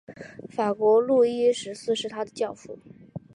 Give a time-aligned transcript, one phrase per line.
[0.49, 2.79] 法国路易十四是他的教父。